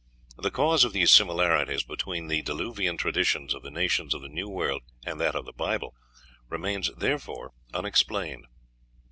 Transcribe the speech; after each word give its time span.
The 0.35 0.49
cause 0.49 0.83
of 0.83 0.93
these 0.93 1.11
similarities 1.11 1.83
between 1.83 2.25
the 2.27 2.41
diluvian 2.41 2.97
traditions 2.97 3.53
of 3.53 3.61
the 3.61 3.69
nations 3.69 4.15
of 4.15 4.23
the 4.23 4.29
New 4.29 4.49
World 4.49 4.81
and 5.05 5.21
that 5.21 5.35
of 5.35 5.45
the 5.45 5.53
Bible 5.53 5.93
remains 6.49 6.89
therefore 6.97 7.53
unexplained." 7.71 8.47